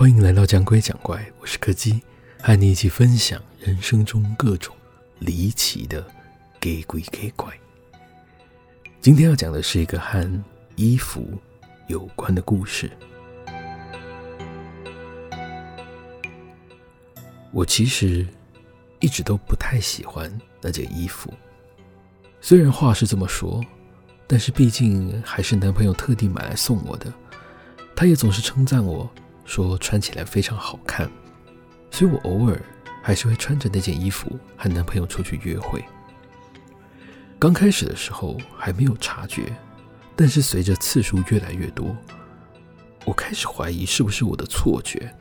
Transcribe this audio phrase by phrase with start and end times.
[0.00, 2.00] 欢迎来到讲鬼讲怪，我是柯基，
[2.40, 4.74] 和你一起分享人生中各种
[5.18, 6.02] 离奇的
[6.58, 7.52] 给鬼给怪。
[8.98, 10.42] 今天要讲的是一个和
[10.74, 11.38] 衣服
[11.86, 12.90] 有关的故事。
[17.52, 18.26] 我其实
[19.00, 21.30] 一直都不太喜欢那件衣服，
[22.40, 23.62] 虽然话是这么说，
[24.26, 27.12] 但是毕竟还是男朋友特地买来送我的，
[27.94, 29.06] 他也总是称赞我。
[29.50, 31.10] 说穿起来非常好看，
[31.90, 32.62] 所以我偶尔
[33.02, 35.84] 还是会穿着那件衣服和男朋友出去约会。
[37.36, 39.52] 刚开始的时候还没有察觉，
[40.14, 41.96] 但是随着次数越来越多，
[43.04, 45.12] 我开始怀疑是不是我的错觉。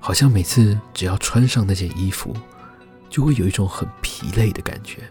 [0.00, 2.34] 好像每次只要穿上那件衣服，
[3.08, 5.08] 就会有一种很疲累的感觉，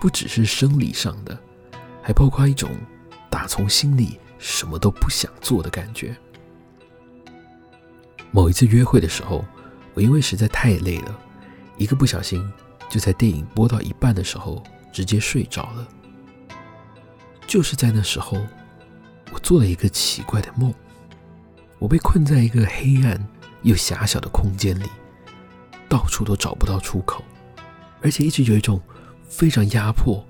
[0.00, 1.38] 不只是生理上的，
[2.02, 2.70] 还包括一种
[3.30, 6.16] 打从心里什么都不想做的感觉。
[8.34, 9.44] 某一次约会的时候，
[9.94, 11.16] 我因为实在太累了，
[11.76, 12.44] 一个不小心
[12.88, 14.60] 就在电影播到一半的时候
[14.92, 15.88] 直接睡着了。
[17.46, 18.44] 就是在那时候，
[19.30, 20.74] 我做了一个奇怪的梦，
[21.78, 23.24] 我被困在一个黑暗
[23.62, 24.86] 又狭小的空间里，
[25.88, 27.22] 到处都找不到出口，
[28.02, 28.82] 而且一直有一种
[29.28, 30.26] 非常压迫、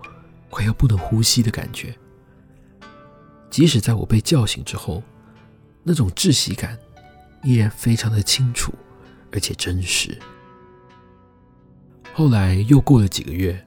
[0.51, 1.97] 快要不能呼吸的感觉。
[3.49, 5.03] 即使在我被叫醒之后，
[5.83, 6.79] 那种窒息感。
[7.45, 8.73] 依然非常的清楚，
[9.31, 10.19] 而且真实。
[12.13, 13.65] 后来又过了几个月，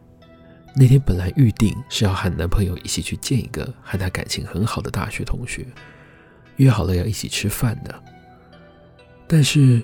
[0.76, 5.66] 那天本来预定是要和男朋友一起去见一个和他感情很好的大学同学，
[6.56, 8.04] 约好了要一起吃饭的。
[9.28, 9.82] 但是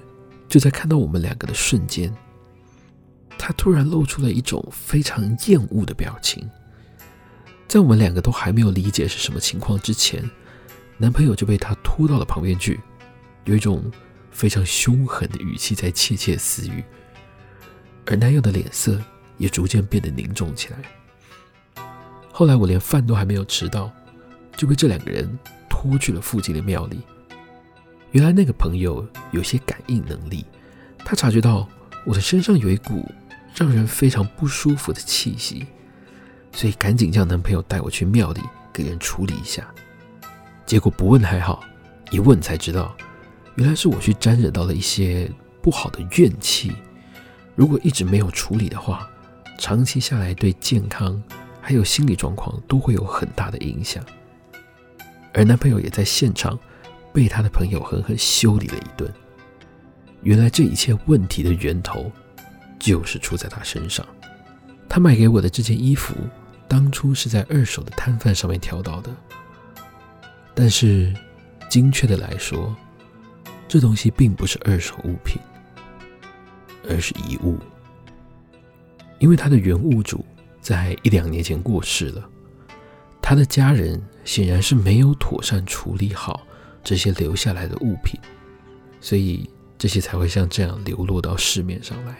[0.47, 2.13] 就在看到我们两个的瞬间，
[3.37, 6.49] 他突然露出了一种非常厌恶的表情。
[7.67, 10.23] 在我们两个都还没有理解是什么情况之前，
[10.97, 12.79] 男朋友就被他拖到了旁边去。
[13.45, 13.91] 有一种
[14.31, 16.83] 非常凶狠的语气在窃窃私语，
[18.05, 19.01] 而男友的脸色
[19.37, 21.83] 也逐渐变得凝重起来。
[22.31, 23.91] 后来我连饭都还没有吃到，
[24.55, 25.37] 就被这两个人
[25.69, 27.01] 拖去了附近的庙里。
[28.11, 30.45] 原来那个朋友有些感应能力，
[30.99, 31.67] 他察觉到
[32.05, 33.11] 我的身上有一股
[33.55, 35.65] 让人非常不舒服的气息，
[36.51, 38.41] 所以赶紧叫男朋友带我去庙里
[38.71, 39.67] 给人处理一下。
[40.65, 41.63] 结果不问还好，
[42.09, 42.95] 一问才知道。
[43.55, 45.31] 原来是我去沾惹到了一些
[45.61, 46.71] 不好的怨气，
[47.55, 49.07] 如果一直没有处理的话，
[49.59, 51.21] 长期下来对健康
[51.61, 54.03] 还有心理状况都会有很大的影响。
[55.33, 56.57] 而男朋友也在现场
[57.13, 59.11] 被他的朋友狠狠修理了一顿。
[60.21, 62.11] 原来这一切问题的源头
[62.79, 64.05] 就是出在他身上。
[64.89, 66.13] 他卖给我的这件衣服，
[66.67, 69.09] 当初是在二手的摊贩上面挑到的，
[70.53, 71.13] 但是
[71.69, 72.75] 精确的来说，
[73.67, 75.41] 这东西并不是二手物品，
[76.87, 77.57] 而是遗物。
[79.19, 80.25] 因为它的原物主
[80.61, 82.29] 在一两年前过世了，
[83.21, 86.45] 他的家人显然是没有妥善处理好
[86.83, 88.19] 这些留下来的物品，
[88.99, 92.17] 所以这些才会像这样流落到市面上来。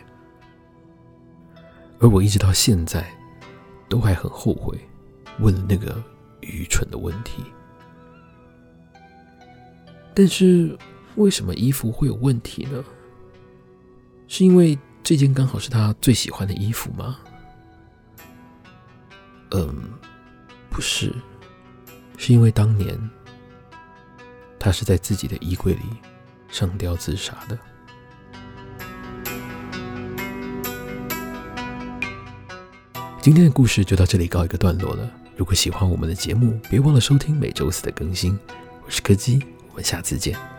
[2.00, 3.06] 而我一直到现在
[3.88, 4.80] 都还很后悔
[5.40, 6.02] 问了那个
[6.40, 7.44] 愚蠢的问题，
[10.16, 10.76] 但是。
[11.16, 12.84] 为什么衣服会有问题呢？
[14.28, 17.20] 是因为这件刚好是他最喜欢的衣服吗？
[19.52, 19.92] 嗯，
[20.70, 21.14] 不是，
[22.18, 22.98] 是因为当年
[24.58, 25.82] 他是在自己的衣柜里
[26.50, 27.58] 上吊自杀的。
[33.22, 35.10] 今天的故事就到这里告一个段落了。
[35.38, 38.38] 如果喜欢我们的节目，别忘了收听每周四的更新。
[38.86, 40.53] 我是柯基，我们下次见。